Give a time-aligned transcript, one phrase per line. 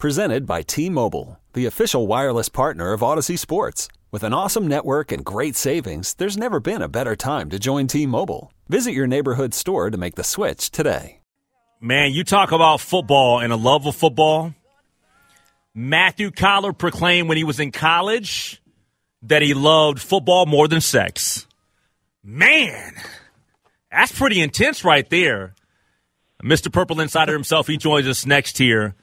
[0.00, 3.86] Presented by T-Mobile, the official wireless partner of Audacy Sports.
[4.10, 7.86] With an awesome network and great savings, there's never been a better time to join
[7.86, 8.50] T-Mobile.
[8.70, 11.20] Visit your neighborhood store to make the switch today.
[11.82, 14.54] Man, you talk about football and a love of football.
[15.74, 18.62] Matthew Coller proclaimed when he was in college
[19.24, 21.46] that he loved football more than sex.
[22.24, 22.94] Man,
[23.92, 25.54] that's pretty intense right there.
[26.42, 26.72] Mr.
[26.72, 28.94] Purple Insider himself, he joins us next here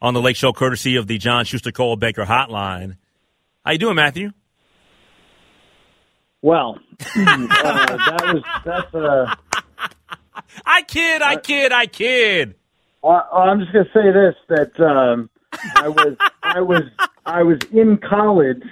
[0.00, 2.96] on the Lake Show, courtesy of the John Schuster Coldwell Banker Hotline.
[3.64, 4.30] How you doing, Matthew?
[6.42, 9.34] Well, uh, that was that's uh
[10.66, 12.54] I kid, I kid, I kid.
[13.02, 15.30] Well, I'm just gonna say this that um,
[15.76, 16.82] I was I was
[17.24, 18.62] I was in college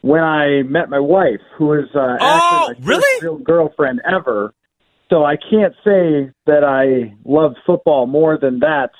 [0.00, 3.14] when I met my wife, who is uh, Oh, actually my really?
[3.20, 4.52] first real girlfriend ever.
[5.10, 8.90] So I can't say that I loved football more than that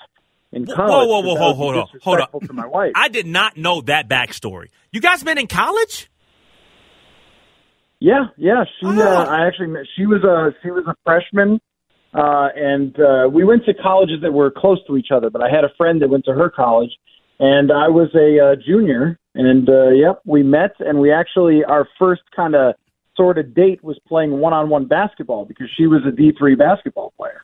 [0.55, 1.09] in Whoa, college.
[1.09, 2.41] whoa, whoa, that whoa, hold on, hold on.
[2.47, 2.93] To my wife.
[2.95, 4.69] I did not know that backstory.
[4.93, 6.11] You guys been in college?
[8.01, 8.65] Yeah, yeah.
[8.81, 9.01] She, Oh.
[9.01, 9.85] uh, I actually met.
[9.97, 11.61] She was a she was a freshman,
[12.13, 15.31] uh, and uh, we went to colleges that were close to each other.
[15.31, 16.91] But I had a friend that went to her college,
[17.39, 19.19] and I was a uh, junior.
[19.35, 22.75] And uh, yep, we met, and we actually our first kind of
[23.17, 26.57] sort of date was playing one on one basketball because she was a D three
[26.57, 27.43] basketball player.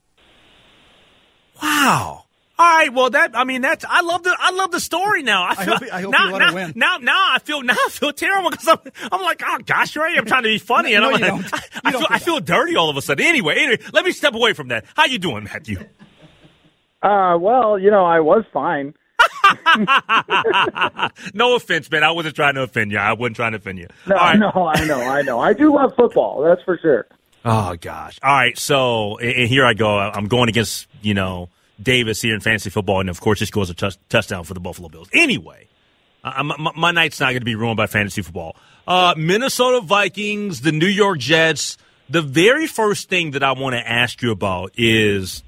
[1.63, 2.25] Wow.
[2.61, 2.93] All right.
[2.93, 5.47] Well, that I mean that's I love the I love the story now.
[5.49, 6.73] I, feel, hope- I hope now, you let her now, win.
[6.77, 8.79] Now, now I feel now I feel terrible because I'm,
[9.11, 10.19] I'm like, oh gosh, right?
[10.19, 11.63] I'm trying to be funny, and No, I'm you like, don't.
[11.73, 13.25] You I don't feel feel I feel dirty all of a sudden.
[13.25, 14.85] Anyway, anyway, let me step away from that.
[14.95, 15.79] How you doing, Matthew?
[17.03, 18.93] Uh, well, you know, I was fine.
[21.35, 22.05] no offense, man.
[22.05, 22.99] I wasn't trying to offend you.
[22.99, 23.87] I wasn't trying to offend you.
[24.07, 24.39] No, all right.
[24.39, 25.41] no, I know, I know.
[25.41, 26.43] I do love football.
[26.43, 27.07] That's for sure.
[27.43, 28.19] Oh gosh.
[28.23, 28.59] All right.
[28.59, 29.99] So and and here I go.
[29.99, 31.49] I'm going against you know
[31.83, 34.89] Davis here in fantasy football, and of course this goes a touchdown for the Buffalo
[34.89, 35.09] Bills.
[35.13, 35.69] Anyway,
[36.23, 38.57] my, my night's not going to be ruined by fantasy football.
[38.87, 41.77] Uh, Minnesota Vikings, the New York Jets.
[42.09, 45.45] The very first thing that I want to ask you about is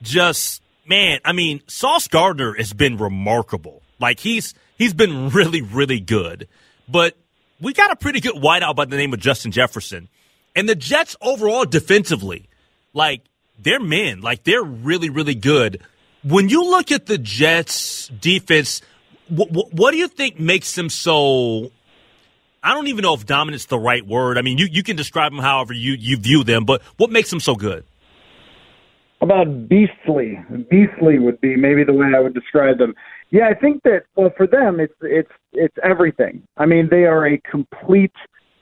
[0.00, 1.20] just man.
[1.24, 3.82] I mean, Sauce Gardner has been remarkable.
[3.98, 6.48] Like he's he's been really really good,
[6.88, 7.16] but
[7.60, 10.08] we got a pretty good wideout by the name of Justin Jefferson.
[10.54, 12.48] And the Jets overall defensively,
[12.94, 13.22] like
[13.58, 15.82] they're men, like they're really, really good.
[16.24, 18.82] When you look at the Jets defense,
[19.28, 21.70] what, do you think makes them so?
[22.62, 24.36] I don't even know if dominant's the right word.
[24.36, 27.30] I mean, you, you can describe them however you, you view them, but what makes
[27.30, 27.84] them so good?
[29.20, 30.38] about beastly.
[30.70, 32.94] Beastly would be maybe the way I would describe them.
[33.30, 36.42] Yeah, I think that well for them it's it's it's everything.
[36.56, 38.14] I mean, they are a complete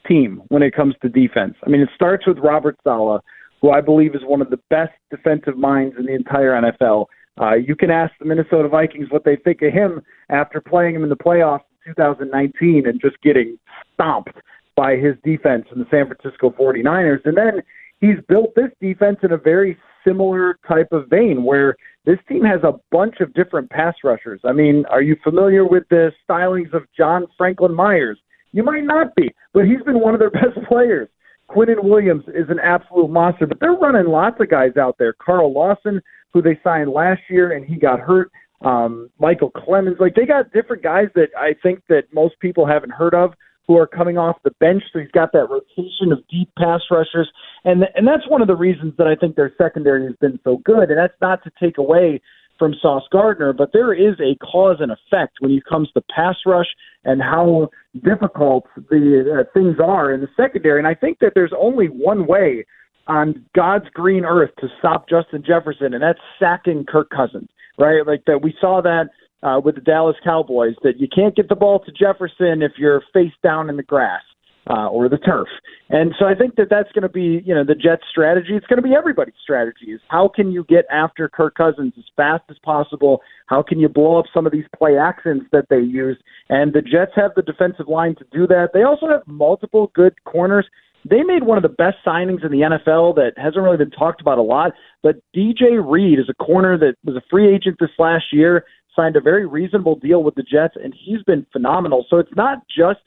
[0.09, 1.55] team when it comes to defense.
[1.65, 3.23] I mean, it starts with Robert Sala,
[3.61, 7.07] who I believe is one of the best defensive minds in the entire NFL.
[7.41, 11.03] Uh, you can ask the Minnesota Vikings what they think of him after playing him
[11.03, 13.59] in the playoffs in 2019 and just getting
[13.95, 14.37] stomped
[14.75, 17.21] by his defense in the San Francisco 49ers.
[17.25, 17.63] And then
[18.01, 22.61] he's built this defense in a very similar type of vein where this team has
[22.63, 24.41] a bunch of different pass rushers.
[24.45, 28.19] I mean, are you familiar with the stylings of John Franklin Myers?
[28.53, 31.09] You might not be, but he's been one of their best players.
[31.51, 35.13] Quinnen Williams is an absolute monster, but they're running lots of guys out there.
[35.13, 36.01] Carl Lawson,
[36.33, 38.31] who they signed last year and he got hurt.
[38.63, 42.91] Um, Michael Clemons, like they got different guys that I think that most people haven't
[42.91, 43.35] heard of
[43.67, 44.83] who are coming off the bench.
[44.93, 47.31] So he's got that rotation of deep pass rushers,
[47.65, 50.59] and and that's one of the reasons that I think their secondary has been so
[50.65, 50.91] good.
[50.91, 52.21] And that's not to take away
[52.59, 56.37] from Sauce Gardner, but there is a cause and effect when it comes to pass
[56.47, 56.67] rush
[57.05, 57.71] and how
[58.05, 60.79] difficult the uh, things are in the secondary.
[60.79, 62.65] And I think that there's only one way
[63.07, 67.49] on God's green earth to stop Justin Jefferson, and that's sacking Kirk Cousins,
[67.79, 68.07] right?
[68.07, 69.09] Like that we saw that
[69.43, 73.03] uh, with the Dallas Cowboys that you can't get the ball to Jefferson if you're
[73.13, 74.23] face down in the grass
[74.69, 75.49] uh, or the turf.
[75.89, 78.51] And so I think that that's going to be, you know, the Jets' strategy.
[78.51, 79.93] It's going to be everybody's strategy.
[79.93, 83.21] Is how can you get after Kirk Cousins as fast as possible?
[83.47, 86.19] How can you blow up some of these play actions that they use?
[86.49, 88.71] And the Jets have the defensive line to do that.
[88.75, 90.67] They also have multiple good corners.
[91.09, 94.21] They made one of the best signings in the NFL that hasn't really been talked
[94.21, 94.73] about a lot.
[95.05, 98.65] But DJ Reed is a corner that was a free agent this last year
[98.97, 102.07] signed a very reasonable deal with the Jets, and he's been phenomenal.
[102.09, 103.01] So it's not just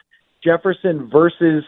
[0.43, 1.63] Jefferson versus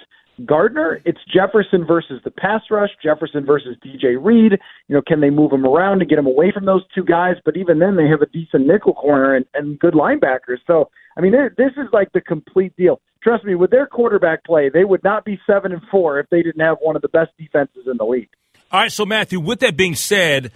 [0.45, 1.01] Gardner.
[1.05, 4.53] It's Jefferson versus the pass rush, Jefferson versus DJ Reed.
[4.87, 7.35] You know, can they move him around to get him away from those two guys?
[7.43, 10.59] But even then, they have a decent nickel corner and, and good linebackers.
[10.65, 13.01] So, I mean, this is like the complete deal.
[13.23, 16.41] Trust me, with their quarterback play, they would not be seven and four if they
[16.41, 18.29] didn't have one of the best defenses in the league.
[18.71, 20.51] All right, so Matthew, with that being said,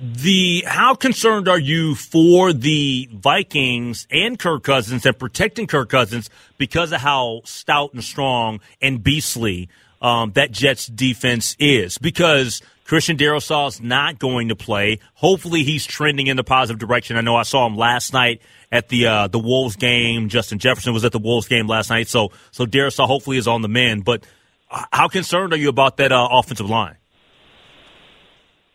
[0.00, 6.30] the how concerned are you for the Vikings and Kirk Cousins and protecting Kirk Cousins
[6.58, 9.68] because of how stout and strong and beastly
[10.02, 11.98] um, that Jets defense is?
[11.98, 14.98] Because Christian Darrisaw is not going to play.
[15.14, 17.16] Hopefully, he's trending in the positive direction.
[17.16, 18.42] I know I saw him last night
[18.72, 20.28] at the uh, the Wolves game.
[20.28, 23.62] Justin Jefferson was at the Wolves game last night, so so Darrisaw hopefully is on
[23.62, 24.04] the mend.
[24.04, 24.24] But
[24.68, 26.96] how concerned are you about that uh, offensive line?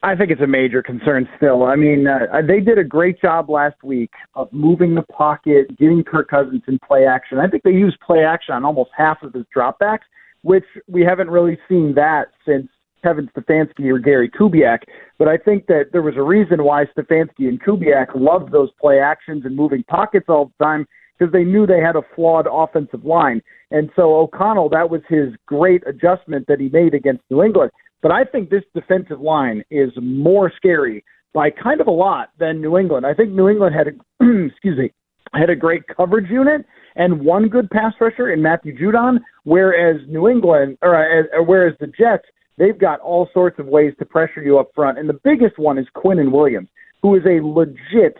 [0.01, 1.63] I think it's a major concern still.
[1.63, 6.05] I mean, uh, they did a great job last week of moving the pocket, getting
[6.05, 7.37] Kirk Cousins in play action.
[7.37, 10.07] I think they used play action on almost half of his dropbacks,
[10.41, 12.69] which we haven't really seen that since
[13.03, 14.79] Kevin Stefanski or Gary Kubiak.
[15.17, 18.99] But I think that there was a reason why Stefanski and Kubiak loved those play
[18.99, 20.87] actions and moving pockets all the time
[21.17, 23.41] because they knew they had a flawed offensive line.
[23.71, 27.71] And so O'Connell, that was his great adjustment that he made against New England.
[28.01, 31.03] But I think this defensive line is more scary
[31.33, 33.05] by kind of a lot than New England.
[33.05, 33.91] I think New England had a
[34.47, 34.91] excuse me
[35.33, 36.65] had a great coverage unit
[36.95, 41.87] and one good pass rusher in Matthew Judon, whereas New England or uh, whereas the
[41.87, 42.25] Jets
[42.57, 45.77] they've got all sorts of ways to pressure you up front, and the biggest one
[45.77, 46.67] is Quinnen Williams,
[47.01, 48.17] who is a legit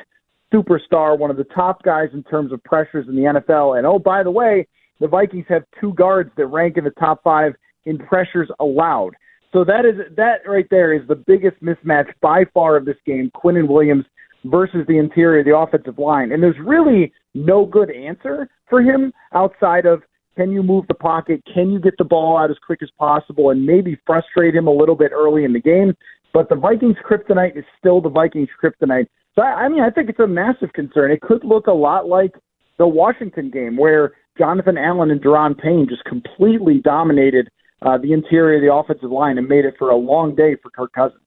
[0.53, 3.77] superstar, one of the top guys in terms of pressures in the NFL.
[3.77, 4.67] And oh, by the way,
[4.99, 7.53] the Vikings have two guards that rank in the top five
[7.85, 9.11] in pressures allowed.
[9.51, 13.31] So that is that right there is the biggest mismatch by far of this game,
[13.35, 14.05] Quinnen Williams
[14.45, 16.31] versus the interior the offensive line.
[16.31, 20.01] And there's really no good answer for him outside of
[20.37, 21.41] can you move the pocket?
[21.53, 24.71] Can you get the ball out as quick as possible and maybe frustrate him a
[24.71, 25.93] little bit early in the game?
[26.33, 29.07] But the Vikings kryptonite is still the Vikings kryptonite.
[29.35, 31.11] So I, I mean, I think it's a massive concern.
[31.11, 32.35] It could look a lot like
[32.77, 37.49] the Washington game where Jonathan Allen and Daron Payne just completely dominated
[37.81, 40.69] uh, the interior of the offensive line and made it for a long day for
[40.69, 41.21] Kirk Cousins.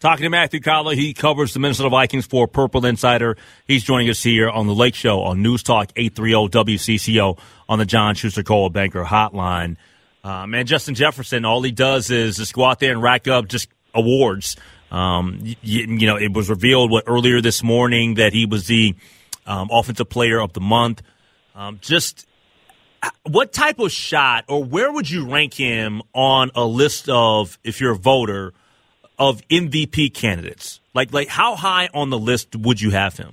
[0.00, 3.38] Talking to Matthew Coller, he covers the Minnesota Vikings for Purple Insider.
[3.66, 7.86] He's joining us here on the Lake Show on News Talk 830 WCCO on the
[7.86, 9.76] John Schuster Coldwell Banker Hotline.
[10.22, 13.48] Uh, man, Justin Jefferson, all he does is just go out there and rack up
[13.48, 14.56] just awards.
[14.90, 18.94] Um, you, you, know, it was revealed what earlier this morning that he was the
[19.46, 21.02] um, offensive player of the month.
[21.54, 22.26] Um, just
[23.24, 27.80] what type of shot or where would you rank him on a list of if
[27.80, 28.52] you're a voter
[29.18, 30.80] of MVP candidates?
[30.94, 33.32] Like like how high on the list would you have him?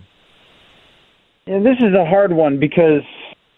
[1.45, 3.01] Yeah, this is a hard one because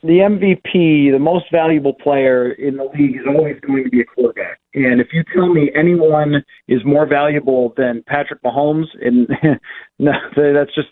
[0.03, 4.05] the MVP, the most valuable player in the league, is always going to be a
[4.05, 4.59] quarterback.
[4.73, 9.29] And if you tell me anyone is more valuable than Patrick Mahomes, and
[9.99, 10.89] no, that's just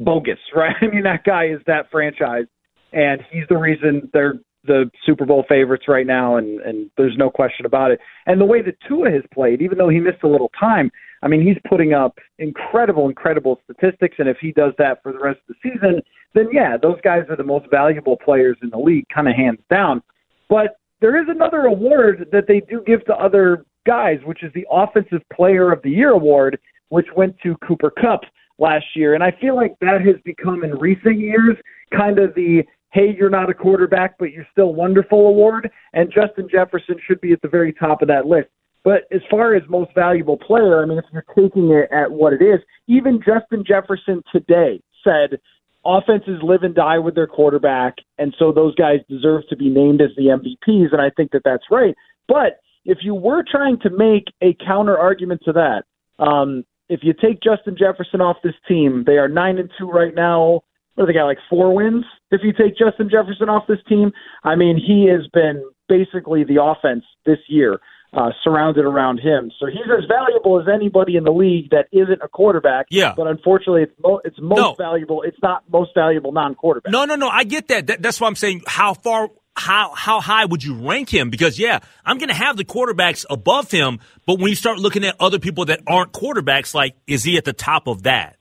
[0.00, 0.74] bogus, right?
[0.80, 2.46] I mean, that guy is that franchise,
[2.92, 4.34] and he's the reason they're
[4.66, 8.00] the Super Bowl favorites right now, and and there's no question about it.
[8.26, 10.90] And the way that Tua has played, even though he missed a little time,
[11.22, 14.16] I mean, he's putting up incredible, incredible statistics.
[14.18, 16.02] And if he does that for the rest of the season,
[16.34, 19.60] then yeah, those guys are the most valuable players in the league, kind of hands
[19.70, 20.02] down.
[20.48, 24.66] But there is another award that they do give to other guys, which is the
[24.70, 28.20] Offensive Player of the Year award, which went to Cooper Kupp
[28.58, 29.14] last year.
[29.14, 31.56] And I feel like that has become in recent years
[31.96, 32.62] kind of the
[32.96, 35.70] hey, you're not a quarterback, but you're still wonderful award.
[35.92, 38.48] And Justin Jefferson should be at the very top of that list.
[38.84, 42.32] But as far as most valuable player, I mean, if you're taking it at what
[42.32, 45.38] it is, even Justin Jefferson today said
[45.84, 50.00] offenses live and die with their quarterback, and so those guys deserve to be named
[50.00, 51.94] as the MVPs, and I think that that's right.
[52.28, 55.82] But if you were trying to make a counter argument to that,
[56.24, 60.14] um, if you take Justin Jefferson off this team, they are nine and two right
[60.14, 60.62] now
[60.96, 64.12] what do they got like four wins if you take Justin Jefferson off this team.
[64.42, 67.78] I mean, he has been basically the offense this year.
[68.16, 72.22] Uh, surrounded around him, so he's as valuable as anybody in the league that isn't
[72.22, 72.86] a quarterback.
[72.88, 74.74] Yeah, but unfortunately, it's mo- it's most no.
[74.78, 75.22] valuable.
[75.22, 76.92] It's not most valuable non-quarterback.
[76.92, 77.28] No, no, no.
[77.28, 77.88] I get that.
[77.88, 78.00] that.
[78.00, 81.30] That's why I'm saying how far how how high would you rank him?
[81.30, 85.04] Because yeah, I'm going to have the quarterbacks above him, but when you start looking
[85.04, 88.36] at other people that aren't quarterbacks, like is he at the top of that?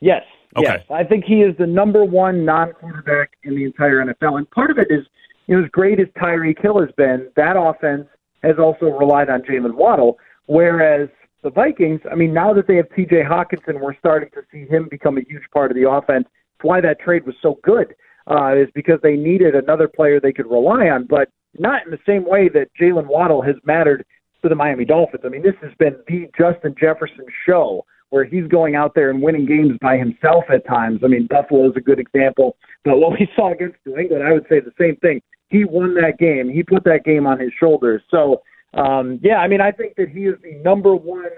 [0.00, 0.22] Yes,
[0.56, 0.66] Okay.
[0.66, 4.70] Yes, I think he is the number one non-quarterback in the entire NFL, and part
[4.70, 5.04] of it is,
[5.46, 8.06] you know, as great as Tyreek Hill has been, that offense
[8.42, 11.08] has also relied on Jaylen Waddle, whereas
[11.42, 13.22] the Vikings, I mean, now that they have T.J.
[13.22, 16.80] Hockenson, we're starting to see him become a huge part of the offense That's why
[16.80, 17.94] that trade was so good.
[18.26, 21.98] Uh, is because they needed another player they could rely on, but not in the
[22.06, 24.06] same way that Jaylen Waddle has mattered
[24.40, 25.24] to the Miami Dolphins.
[25.26, 27.84] I mean, this has been the Justin Jefferson show
[28.14, 31.00] where he's going out there and winning games by himself at times.
[31.02, 34.32] I mean, Buffalo is a good example, but what we saw against New England, I
[34.32, 35.20] would say the same thing.
[35.48, 36.48] He won that game.
[36.48, 38.02] He put that game on his shoulders.
[38.12, 38.42] So,
[38.72, 41.30] um, yeah, I mean, I think that he is the number one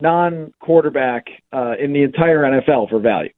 [0.00, 3.30] non-quarterback uh, in the entire NFL for value.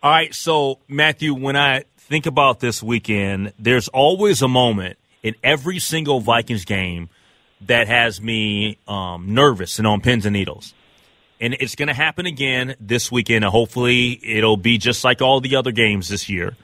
[0.00, 5.34] All right, so Matthew, when I think about this weekend, there's always a moment in
[5.42, 7.10] every single Vikings game
[7.62, 10.74] that has me um, nervous and on pins and needles.
[11.40, 13.44] And it's going to happen again this weekend.
[13.44, 16.54] Hopefully, it'll be just like all the other games this year.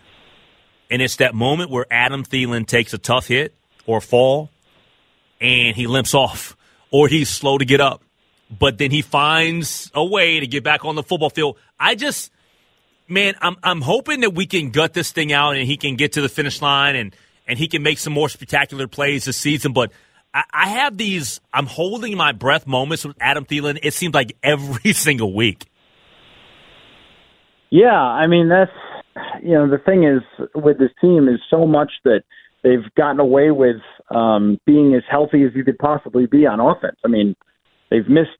[0.90, 3.54] And it's that moment where Adam Thielen takes a tough hit
[3.86, 4.50] or fall
[5.40, 6.56] and he limps off
[6.90, 8.02] or he's slow to get up.
[8.56, 11.56] But then he finds a way to get back on the football field.
[11.80, 12.30] I just,
[13.08, 16.12] man, I'm, I'm hoping that we can gut this thing out and he can get
[16.12, 17.16] to the finish line and,
[17.48, 19.72] and he can make some more spectacular plays this season.
[19.72, 19.90] But
[20.36, 23.78] I, I have these I'm holding my breath moments with Adam Thielen.
[23.82, 25.66] It seems like every single week.
[27.70, 28.70] Yeah, I mean that's
[29.42, 30.22] you know the thing is
[30.54, 32.22] with this team is so much that
[32.62, 33.80] they've gotten away with
[34.14, 36.96] um, being as healthy as you could possibly be on offense.
[37.04, 37.34] I mean,
[37.90, 38.30] they've missed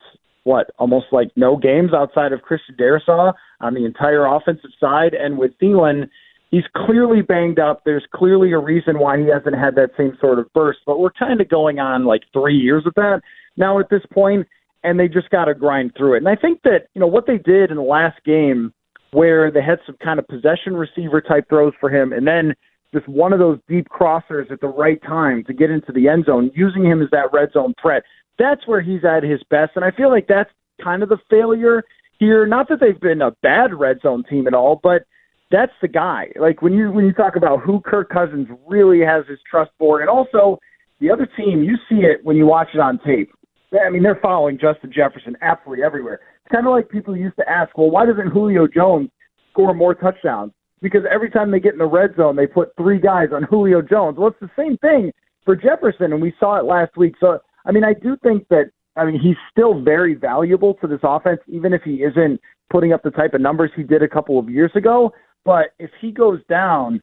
[0.45, 5.39] what almost like no games outside of Christian Darrisaw on the entire offensive side, and
[5.39, 6.09] with Thielen,
[6.51, 7.83] he's clearly banged up.
[7.85, 11.11] There's clearly a reason why he hasn't had that same sort of burst, but we're
[11.13, 13.21] kind of going on like three years of that
[13.57, 14.47] now at this point,
[14.85, 16.19] and they just got to grind through it.
[16.19, 18.73] And I think that, you know, what they did in the last game
[19.13, 22.55] where they had some kind of possession receiver type throws for him, and then
[22.95, 26.27] just one of those deep crossers at the right time to get into the end
[26.27, 28.03] zone, using him as that red zone threat.
[28.39, 29.73] That's where he's at his best.
[29.77, 30.51] And I feel like that's
[30.83, 31.83] kind of the failure
[32.19, 32.47] here.
[32.47, 35.03] Not that they've been a bad red zone team at all, but–
[35.51, 36.29] that's the guy.
[36.39, 40.01] Like when you when you talk about who Kirk Cousins really has his trust for,
[40.01, 40.59] and also
[41.01, 43.31] the other team, you see it when you watch it on tape.
[43.73, 46.21] I mean, they're following Justin Jefferson absolutely everywhere.
[46.45, 49.11] It's kind of like people used to ask, well, why doesn't Julio Jones
[49.51, 50.53] score more touchdowns?
[50.81, 53.83] Because every time they get in the red zone, they put three guys on Julio
[53.83, 54.17] Jones.
[54.19, 55.11] Well, it's the same thing
[55.45, 57.15] for Jefferson, and we saw it last week.
[57.19, 61.01] So, I mean, I do think that I mean, he's still very valuable to this
[61.03, 64.39] offense, even if he isn't putting up the type of numbers he did a couple
[64.39, 65.13] of years ago.
[65.47, 67.01] But if he goes down,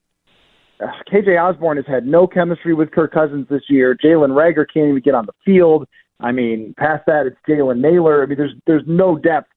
[0.81, 3.95] uh, KJ Osborn has had no chemistry with Kirk Cousins this year.
[3.95, 5.87] Jalen Reagor can't even get on the field.
[6.19, 8.21] I mean, past that, it's Jalen Nailor.
[8.21, 9.47] I mean, there's there's no depth.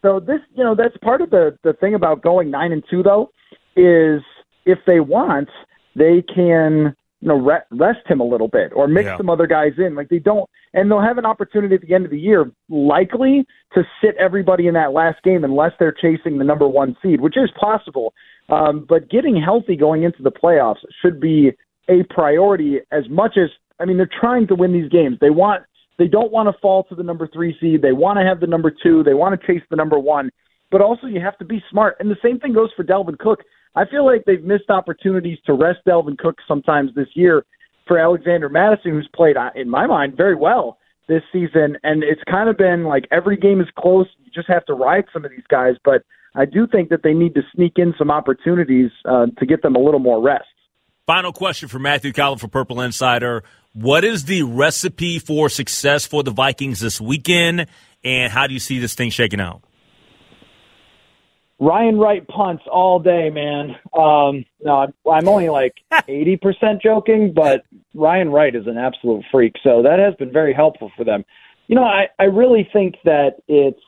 [0.00, 3.02] So this, you know, that's part of the the thing about going nine and two
[3.02, 3.30] though,
[3.74, 4.22] is
[4.64, 5.48] if they want,
[5.96, 6.94] they can
[7.26, 9.16] you know rest him a little bit or mix yeah.
[9.16, 9.96] some other guys in.
[9.96, 13.44] Like they don't, and they'll have an opportunity at the end of the year, likely
[13.74, 17.36] to sit everybody in that last game unless they're chasing the number one seed, which
[17.36, 18.14] is possible.
[18.48, 21.50] Um, but getting healthy going into the playoffs should be
[21.88, 25.18] a priority as much as I mean they're trying to win these games.
[25.20, 25.64] They want
[25.98, 27.82] they don't want to fall to the number three seed.
[27.82, 29.02] They want to have the number two.
[29.02, 30.30] They want to chase the number one.
[30.70, 31.96] But also you have to be smart.
[31.98, 33.40] And the same thing goes for Dalvin Cook.
[33.76, 37.44] I feel like they've missed opportunities to rest Dalvin Cook sometimes this year
[37.86, 40.78] for Alexander Mattison, who's played, uh, in my mind, very well
[41.08, 41.76] this season.
[41.82, 44.06] And it's kind of been like every game is close.
[44.24, 45.74] You just have to ride some of these guys.
[45.84, 46.02] But
[46.34, 49.76] I do think that they need to sneak in some opportunities uh, to get them
[49.76, 50.44] a little more rest.
[51.06, 53.44] Final question for Matthew Coller for Purple Insider.
[53.74, 57.66] What is the recipe for success for the Vikings this weekend,
[58.02, 59.62] and how do you see this thing shaking out?
[61.58, 63.76] Ryan Wright punts all day, man.
[63.98, 69.54] Um, no, I'm only like 80% joking, but Ryan Wright is an absolute freak.
[69.62, 71.24] So that has been very helpful for them.
[71.68, 73.80] You know, I, I really think that it's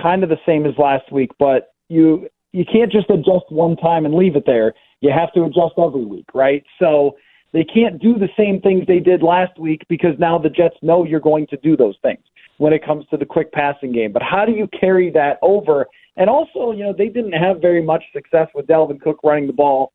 [0.00, 4.06] kind of the same as last week, but you you can't just adjust one time
[4.06, 4.72] and leave it there.
[5.00, 6.64] You have to adjust every week, right?
[6.78, 7.16] So
[7.52, 11.04] they can't do the same things they did last week because now the Jets know
[11.04, 12.20] you're going to do those things
[12.58, 14.12] when it comes to the quick passing game.
[14.12, 15.86] But how do you carry that over?
[16.18, 19.52] And also, you know, they didn't have very much success with Dalvin Cook running the
[19.52, 19.92] ball,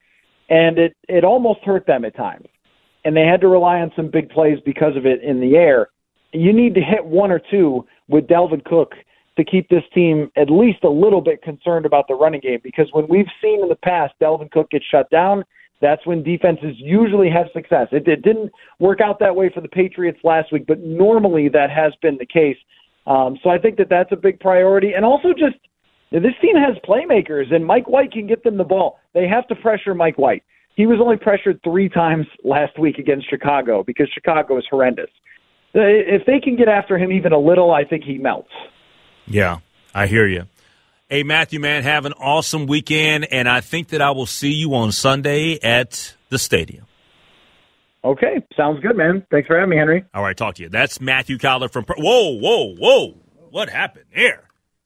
[0.50, 2.48] and it it almost hurt them at times.
[3.06, 5.90] And they had to rely on some big plays because of it in the air.
[6.32, 8.94] You need to hit one or two with Dalvin Cook
[9.36, 12.88] to keep this team at least a little bit concerned about the running game because
[12.94, 15.44] when we've seen in the past Dalvin Cook get shut down,
[15.82, 17.88] that's when defenses usually have success.
[17.92, 21.70] It, it didn't work out that way for the Patriots last week, but normally that
[21.70, 22.58] has been the case.
[23.06, 24.94] Um, so I think that that's a big priority.
[24.94, 25.58] And also just
[26.20, 29.00] this team has playmakers, and Mike White can get them the ball.
[29.14, 30.44] They have to pressure Mike White.
[30.76, 35.10] He was only pressured three times last week against Chicago because Chicago is horrendous.
[35.76, 38.52] Uh, if they can get after him even a little, I think he melts.
[39.26, 39.60] Yeah,
[39.94, 40.46] I hear you.
[41.10, 44.74] Hey, Matthew, man, have an awesome weekend, and I think that I will see you
[44.76, 46.86] on Sunday at the stadium.
[48.04, 49.26] Okay, sounds good, man.
[49.32, 50.04] Thanks for having me, Henry.
[50.14, 50.70] All right, talk to you.
[50.70, 51.86] That's Matthew Coller from.
[51.86, 53.18] Whoa, whoa, whoa!
[53.50, 54.44] What happened there?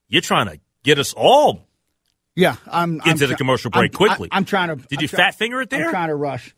[0.07, 1.67] You're trying to get us all
[2.35, 4.29] Yeah, I'm into I'm the commercial break I'm- quickly.
[4.31, 4.75] I, am trying to.
[4.75, 5.85] Did I'm you try- fat finger it there?
[5.85, 6.55] I'm trying to rush.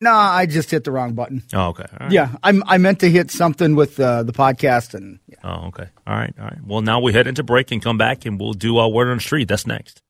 [0.00, 1.42] No, I just hit the wrong button.
[1.54, 1.84] Oh, okay.
[1.84, 2.10] All right.
[2.12, 2.62] Yeah, I'm.
[2.66, 5.36] I meant to hit something with uh, the podcast, and yeah.
[5.44, 5.86] Oh, okay.
[6.06, 6.34] All right.
[6.38, 6.58] All right.
[6.66, 9.16] Well, now we head into break and come back, and we'll do our word on
[9.18, 9.48] the street.
[9.48, 10.02] That's next.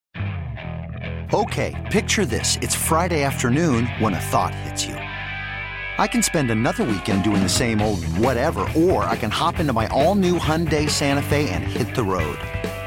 [1.32, 2.58] Okay, picture this.
[2.62, 4.94] It's Friday afternoon when a thought hits you.
[4.94, 9.72] I can spend another weekend doing the same old whatever, or I can hop into
[9.72, 12.38] my all new Hyundai Santa Fe and hit the road.